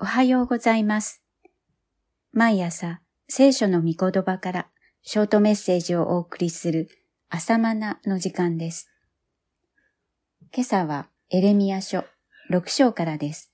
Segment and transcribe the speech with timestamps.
[0.00, 1.24] おはようございます。
[2.32, 4.68] 毎朝、聖書の御言葉から
[5.02, 6.88] ショートメッセージをお送りする
[7.30, 8.92] 朝マナの時間です。
[10.54, 12.04] 今朝はエレミア書
[12.48, 13.52] 6章からです。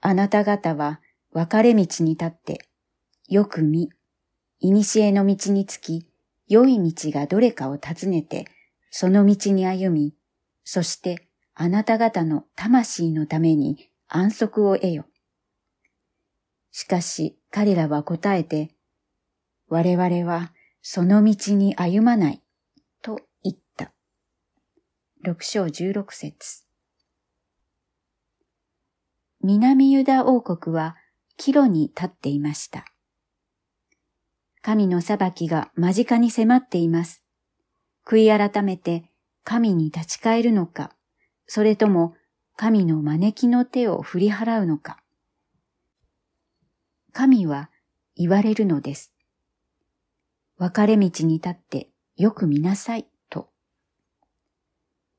[0.00, 1.02] あなた方は
[1.34, 2.66] 分れ道に立って、
[3.28, 3.90] よく見、
[4.60, 6.06] いにしえの道につき、
[6.48, 8.46] 良い道がどれかを尋ねて、
[8.90, 10.14] その道に歩み、
[10.64, 15.06] そしてあなた方の魂のために安息を得よ。
[16.72, 18.72] しかし彼らは答えて、
[19.68, 22.42] 我々はその道に歩まない、
[23.02, 23.92] と言った。
[25.22, 26.64] 六章十六節
[29.42, 30.96] 南ユダ王国は
[31.36, 32.84] 岐路に立っていました。
[34.60, 37.22] 神の裁きが間近に迫っています。
[38.04, 39.04] 悔い改めて
[39.44, 40.90] 神に立ち返るのか、
[41.46, 42.16] それとも
[42.62, 44.98] 神の招きの手を振り払うのか。
[47.10, 47.70] 神は
[48.16, 49.14] 言われるのです。
[50.58, 53.48] 分かれ道に立ってよく見なさいと。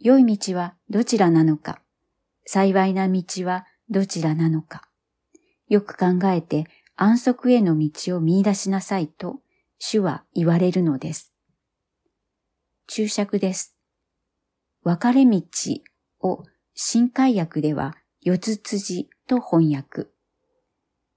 [0.00, 1.80] 良い道はどちらなのか、
[2.44, 4.88] 幸いな道はどちらなのか。
[5.68, 6.64] よく考えて
[6.96, 9.36] 安息への道を見出しなさいと
[9.78, 11.32] 主は言われるのです。
[12.88, 13.76] 注釈です。
[14.82, 15.40] 分かれ道
[16.18, 16.42] を
[16.80, 20.06] 新海訳では四つ辻と翻訳。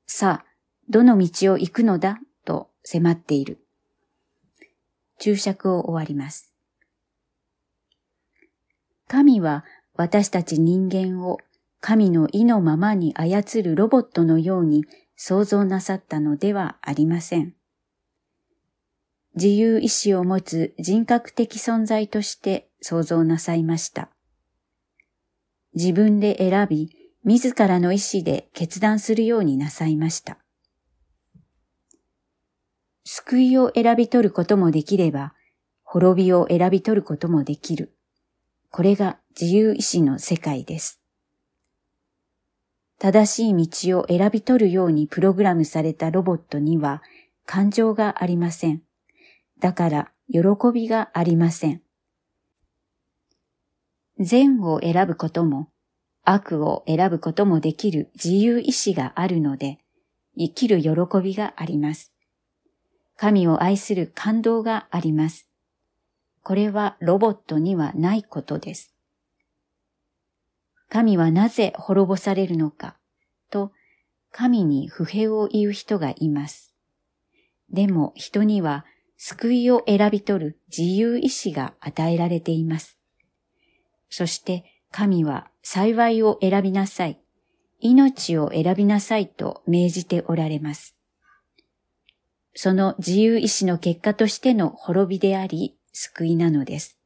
[0.08, 0.46] さあ、
[0.90, 2.18] どの道を行くのだ？
[2.46, 3.60] と迫っている。
[5.20, 6.56] 注釈を終わります。
[9.08, 11.38] 神は私たち人間を
[11.80, 17.54] 神の意のままに操るロボットのように創造なさったのではありません。
[19.36, 24.10] 自由意志を持つ人格的存在として創造なさいました。
[25.74, 26.90] 自分で選び、
[27.24, 30.38] 自らの意志で決断するようになさいました。
[33.04, 35.34] 救いを選び取ることもできれば、
[35.84, 37.96] 滅びを選び取ることもできる。
[38.70, 41.02] これが自由意志の世界です。
[43.00, 47.02] 正しい道を選び取るようにプログラムされたロボットには
[47.46, 48.84] 感情がありません。
[49.60, 50.40] だから喜
[50.74, 51.82] びがありません。
[54.24, 55.70] 善を選ぶことも
[56.24, 59.80] 悪を選ぶこともできる自由意志があるので、
[60.38, 62.14] 生きる喜びがあります。
[63.18, 65.48] 神を愛する感動があります。
[66.44, 68.94] これはロボットにはないことです。
[70.90, 72.98] 神はなぜ滅ぼされるのか
[73.50, 73.72] と
[74.32, 76.74] 神に不平を言う人がいます。
[77.70, 78.86] でも人には
[79.18, 83.01] 救いを選び取る自由意志が与えられています。
[84.12, 87.20] そして神は幸いを選びなさい、
[87.80, 90.96] 命を選びなさいと命じておられます。
[92.54, 97.00] その自由意志の結果としての滅びであり、救いなのです。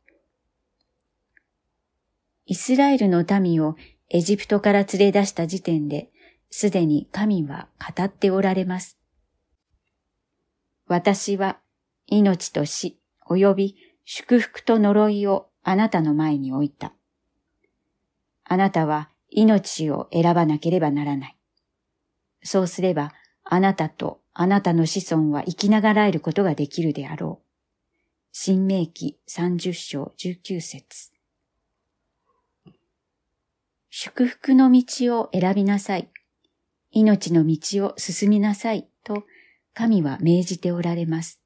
[2.48, 3.76] イスラエルの民を
[4.10, 6.10] エジプトから連れ出した時点で、
[6.50, 8.98] すでに神は語っておられます。
[10.88, 11.60] 私は
[12.08, 16.94] 命と死及び祝福と呪いをあなたの前に置いた。
[18.44, 21.38] あなたは命を選ばなければならない。
[22.44, 27.46] そうすれば、あなたとあなたの子孫は生きながらえることができるであろう。
[28.32, 31.12] 新明記30章19節
[33.90, 36.10] 祝福の道を選びなさい。
[36.92, 39.24] 命の道を進みなさいと
[39.74, 41.42] 神は命じておられます。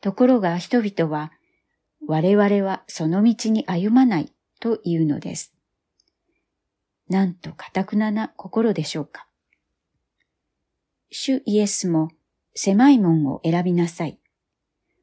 [0.00, 1.30] ところが人々は
[2.06, 5.54] 我々はその道に歩まないというのです。
[7.08, 9.26] なんと堅くなな心でしょうか。
[11.10, 12.10] 主イエスも
[12.54, 14.18] 狭い門を選びなさい。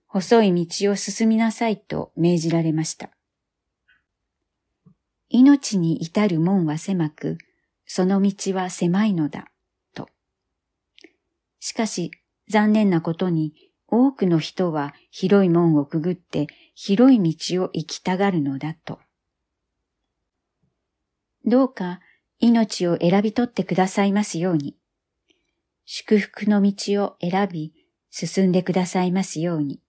[0.07, 3.11] 細い道を進みなさいと命じられました。
[5.29, 7.38] 命に至る門は狭く、
[7.85, 9.51] その道は狭いのだ、
[9.94, 10.09] と。
[11.59, 12.12] しかし、
[12.50, 13.53] 残念なことに、
[13.91, 19.00] 多くの人は広い門をくぐって広い道を行きたがるのだと。
[21.45, 22.00] どうか
[22.39, 24.75] 命を選び取ってくださいますように。
[25.86, 27.74] 祝福の道を選び
[28.12, 29.81] 進んでくださいますように。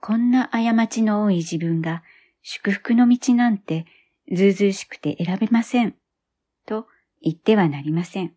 [0.00, 2.02] こんな過ちの多い自分が
[2.42, 3.86] 祝福の道なんて
[4.32, 5.94] ずうずうしくて選べません。
[6.64, 6.86] と
[7.20, 8.35] 言ってはなりません。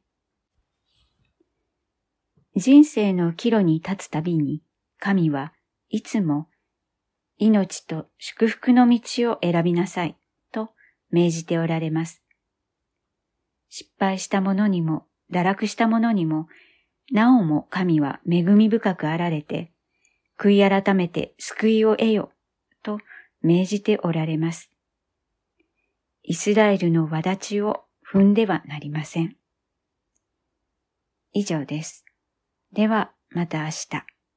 [2.56, 4.62] 人生の岐路に立つたびに
[5.00, 5.54] 神は
[5.90, 6.48] いつも
[7.40, 10.18] 命と祝福の道を選びなさい
[10.52, 10.72] と
[11.10, 12.22] 命じておられます。
[13.70, 16.48] 失敗した者にも、堕落した者にも、
[17.12, 19.72] なおも神は恵み深くあられて、
[20.38, 22.32] 悔い改めて救いを得よ、
[22.84, 23.00] と
[23.42, 24.72] 命じておられます。
[26.24, 29.38] イスラエルの輪立ちを踏んではなりません。
[31.32, 32.06] 以上です。
[32.72, 34.19] では、また明日。